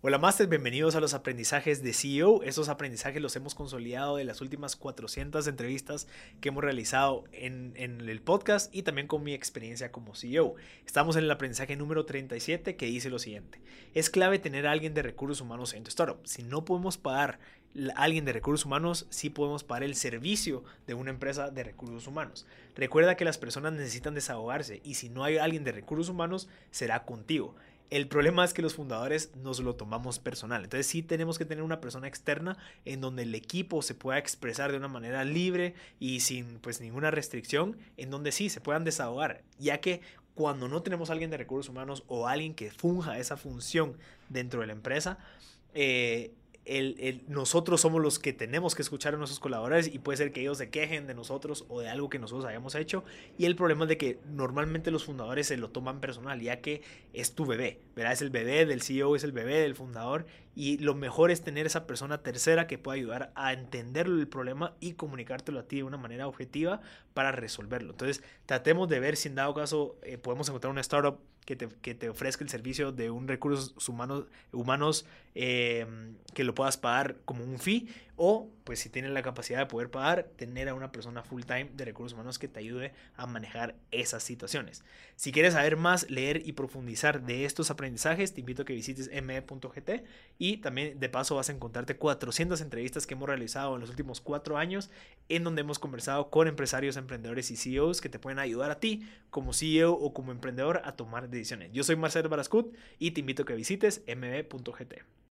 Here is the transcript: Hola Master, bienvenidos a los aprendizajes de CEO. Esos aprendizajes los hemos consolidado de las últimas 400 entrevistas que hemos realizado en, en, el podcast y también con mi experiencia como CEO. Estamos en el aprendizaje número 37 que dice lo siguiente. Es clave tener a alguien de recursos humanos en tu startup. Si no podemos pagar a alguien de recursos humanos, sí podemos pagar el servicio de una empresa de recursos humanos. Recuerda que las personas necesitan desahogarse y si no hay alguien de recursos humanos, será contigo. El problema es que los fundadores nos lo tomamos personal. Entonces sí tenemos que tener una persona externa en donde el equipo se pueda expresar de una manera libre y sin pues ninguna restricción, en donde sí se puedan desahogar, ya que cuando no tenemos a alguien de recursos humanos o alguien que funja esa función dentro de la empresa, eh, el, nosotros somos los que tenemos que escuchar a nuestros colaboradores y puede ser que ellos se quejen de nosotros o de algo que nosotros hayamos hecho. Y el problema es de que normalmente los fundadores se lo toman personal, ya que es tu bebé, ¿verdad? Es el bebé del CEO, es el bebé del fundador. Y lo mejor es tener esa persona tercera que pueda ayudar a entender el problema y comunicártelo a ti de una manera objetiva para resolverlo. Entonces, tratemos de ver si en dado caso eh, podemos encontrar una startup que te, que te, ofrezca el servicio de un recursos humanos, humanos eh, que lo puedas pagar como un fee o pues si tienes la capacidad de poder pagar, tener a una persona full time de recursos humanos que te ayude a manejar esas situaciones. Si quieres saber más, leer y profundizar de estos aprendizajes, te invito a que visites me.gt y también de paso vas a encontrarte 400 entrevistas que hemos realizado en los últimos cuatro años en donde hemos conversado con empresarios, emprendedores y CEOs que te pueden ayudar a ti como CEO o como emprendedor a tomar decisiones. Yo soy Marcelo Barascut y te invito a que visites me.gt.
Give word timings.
Hola 0.00 0.18
Master, 0.18 0.46
bienvenidos 0.46 0.94
a 0.94 1.00
los 1.00 1.12
aprendizajes 1.12 1.82
de 1.82 1.92
CEO. 1.92 2.44
Esos 2.44 2.68
aprendizajes 2.68 3.20
los 3.20 3.34
hemos 3.34 3.56
consolidado 3.56 4.14
de 4.14 4.22
las 4.22 4.40
últimas 4.40 4.76
400 4.76 5.48
entrevistas 5.48 6.06
que 6.40 6.50
hemos 6.50 6.62
realizado 6.62 7.24
en, 7.32 7.72
en, 7.74 8.08
el 8.08 8.20
podcast 8.20 8.72
y 8.72 8.84
también 8.84 9.08
con 9.08 9.24
mi 9.24 9.34
experiencia 9.34 9.90
como 9.90 10.14
CEO. 10.14 10.54
Estamos 10.86 11.16
en 11.16 11.24
el 11.24 11.30
aprendizaje 11.32 11.74
número 11.74 12.06
37 12.06 12.76
que 12.76 12.86
dice 12.86 13.10
lo 13.10 13.18
siguiente. 13.18 13.60
Es 13.92 14.08
clave 14.08 14.38
tener 14.38 14.68
a 14.68 14.70
alguien 14.70 14.94
de 14.94 15.02
recursos 15.02 15.40
humanos 15.40 15.74
en 15.74 15.82
tu 15.82 15.88
startup. 15.88 16.20
Si 16.22 16.44
no 16.44 16.64
podemos 16.64 16.96
pagar 16.96 17.40
a 17.96 18.00
alguien 18.00 18.24
de 18.24 18.32
recursos 18.32 18.66
humanos, 18.66 19.08
sí 19.10 19.30
podemos 19.30 19.64
pagar 19.64 19.82
el 19.82 19.96
servicio 19.96 20.62
de 20.86 20.94
una 20.94 21.10
empresa 21.10 21.50
de 21.50 21.64
recursos 21.64 22.06
humanos. 22.06 22.46
Recuerda 22.76 23.16
que 23.16 23.24
las 23.24 23.38
personas 23.38 23.72
necesitan 23.72 24.14
desahogarse 24.14 24.80
y 24.84 24.94
si 24.94 25.08
no 25.08 25.24
hay 25.24 25.38
alguien 25.38 25.64
de 25.64 25.72
recursos 25.72 26.08
humanos, 26.08 26.48
será 26.70 27.04
contigo. 27.04 27.56
El 27.90 28.06
problema 28.06 28.44
es 28.44 28.52
que 28.52 28.60
los 28.60 28.74
fundadores 28.74 29.34
nos 29.36 29.60
lo 29.60 29.74
tomamos 29.74 30.18
personal. 30.18 30.64
Entonces 30.64 30.86
sí 30.86 31.02
tenemos 31.02 31.38
que 31.38 31.46
tener 31.46 31.64
una 31.64 31.80
persona 31.80 32.06
externa 32.06 32.58
en 32.84 33.00
donde 33.00 33.22
el 33.22 33.34
equipo 33.34 33.80
se 33.80 33.94
pueda 33.94 34.18
expresar 34.18 34.72
de 34.72 34.76
una 34.76 34.88
manera 34.88 35.24
libre 35.24 35.74
y 35.98 36.20
sin 36.20 36.58
pues 36.58 36.82
ninguna 36.82 37.10
restricción, 37.10 37.78
en 37.96 38.10
donde 38.10 38.32
sí 38.32 38.50
se 38.50 38.60
puedan 38.60 38.84
desahogar, 38.84 39.42
ya 39.58 39.80
que 39.80 40.02
cuando 40.34 40.68
no 40.68 40.82
tenemos 40.82 41.08
a 41.08 41.14
alguien 41.14 41.30
de 41.30 41.36
recursos 41.36 41.70
humanos 41.70 42.04
o 42.06 42.28
alguien 42.28 42.54
que 42.54 42.70
funja 42.70 43.18
esa 43.18 43.36
función 43.36 43.96
dentro 44.28 44.60
de 44.60 44.66
la 44.66 44.72
empresa, 44.72 45.18
eh, 45.74 46.32
el, 46.68 47.24
nosotros 47.28 47.80
somos 47.80 48.02
los 48.02 48.18
que 48.18 48.32
tenemos 48.32 48.74
que 48.74 48.82
escuchar 48.82 49.14
a 49.14 49.16
nuestros 49.16 49.40
colaboradores 49.40 49.92
y 49.92 49.98
puede 49.98 50.18
ser 50.18 50.32
que 50.32 50.42
ellos 50.42 50.58
se 50.58 50.68
quejen 50.68 51.06
de 51.06 51.14
nosotros 51.14 51.64
o 51.68 51.80
de 51.80 51.88
algo 51.88 52.10
que 52.10 52.18
nosotros 52.18 52.44
hayamos 52.44 52.74
hecho. 52.74 53.04
Y 53.38 53.46
el 53.46 53.56
problema 53.56 53.84
es 53.84 53.88
de 53.88 53.96
que 53.96 54.18
normalmente 54.30 54.90
los 54.90 55.04
fundadores 55.04 55.46
se 55.46 55.56
lo 55.56 55.70
toman 55.70 56.00
personal, 56.00 56.40
ya 56.40 56.60
que 56.60 56.82
es 57.14 57.34
tu 57.34 57.46
bebé, 57.46 57.80
¿verdad? 57.96 58.12
Es 58.12 58.22
el 58.22 58.30
bebé 58.30 58.66
del 58.66 58.82
CEO, 58.82 59.16
es 59.16 59.24
el 59.24 59.32
bebé 59.32 59.60
del 59.60 59.74
fundador. 59.74 60.26
Y 60.54 60.78
lo 60.78 60.94
mejor 60.94 61.30
es 61.30 61.42
tener 61.42 61.66
esa 61.66 61.86
persona 61.86 62.22
tercera 62.22 62.66
que 62.66 62.78
pueda 62.78 62.96
ayudar 62.96 63.32
a 63.34 63.52
entender 63.52 64.06
el 64.06 64.28
problema 64.28 64.74
y 64.80 64.94
comunicártelo 64.94 65.60
a 65.60 65.68
ti 65.68 65.76
de 65.76 65.84
una 65.84 65.96
manera 65.96 66.26
objetiva 66.26 66.80
para 67.14 67.32
resolverlo. 67.32 67.92
Entonces, 67.92 68.22
tratemos 68.44 68.88
de 68.88 69.00
ver 69.00 69.16
si 69.16 69.28
en 69.28 69.36
dado 69.36 69.54
caso 69.54 69.96
eh, 70.02 70.18
podemos 70.18 70.48
encontrar 70.48 70.70
una 70.70 70.80
startup 70.80 71.18
que 71.48 71.56
te, 71.56 71.68
que 71.80 71.94
te, 71.94 72.10
ofrezca 72.10 72.44
el 72.44 72.50
servicio 72.50 72.92
de 72.92 73.10
un 73.10 73.26
recursos 73.26 73.88
humanos, 73.88 74.26
humanos 74.52 75.06
eh, 75.34 75.86
que 76.34 76.44
lo 76.44 76.54
puedas 76.58 76.76
pagar 76.76 77.18
como 77.24 77.44
un 77.44 77.60
fee 77.60 77.86
o 78.16 78.50
pues 78.64 78.80
si 78.80 78.88
tienes 78.88 79.12
la 79.12 79.22
capacidad 79.22 79.60
de 79.60 79.66
poder 79.66 79.92
pagar, 79.92 80.24
tener 80.34 80.68
a 80.68 80.74
una 80.74 80.90
persona 80.90 81.22
full 81.22 81.42
time 81.42 81.70
de 81.72 81.84
recursos 81.84 82.14
humanos 82.14 82.36
que 82.36 82.48
te 82.48 82.58
ayude 82.58 82.92
a 83.14 83.28
manejar 83.28 83.76
esas 83.92 84.24
situaciones. 84.24 84.82
Si 85.14 85.30
quieres 85.30 85.52
saber 85.52 85.76
más, 85.76 86.10
leer 86.10 86.42
y 86.44 86.54
profundizar 86.54 87.22
de 87.22 87.44
estos 87.44 87.70
aprendizajes, 87.70 88.34
te 88.34 88.40
invito 88.40 88.62
a 88.62 88.64
que 88.64 88.72
visites 88.72 89.08
me.gt 89.22 90.02
y 90.36 90.56
también 90.56 90.98
de 90.98 91.08
paso 91.08 91.36
vas 91.36 91.48
a 91.48 91.52
encontrarte 91.52 91.94
400 91.94 92.60
entrevistas 92.60 93.06
que 93.06 93.14
hemos 93.14 93.28
realizado 93.28 93.76
en 93.76 93.80
los 93.80 93.90
últimos 93.90 94.20
cuatro 94.20 94.58
años 94.58 94.90
en 95.28 95.44
donde 95.44 95.60
hemos 95.60 95.78
conversado 95.78 96.28
con 96.28 96.48
empresarios, 96.48 96.96
emprendedores 96.96 97.52
y 97.52 97.56
CEOs 97.56 98.00
que 98.00 98.08
te 98.08 98.18
pueden 98.18 98.40
ayudar 98.40 98.72
a 98.72 98.80
ti 98.80 99.08
como 99.30 99.52
CEO 99.52 99.92
o 99.92 100.12
como 100.12 100.32
emprendedor 100.32 100.82
a 100.84 100.96
tomar 100.96 101.28
decisiones. 101.28 101.70
Yo 101.72 101.84
soy 101.84 101.94
Marcelo 101.94 102.28
Barascut 102.28 102.74
y 102.98 103.12
te 103.12 103.20
invito 103.20 103.44
a 103.44 103.46
que 103.46 103.54
visites 103.54 104.02
me.gt. 104.08 105.17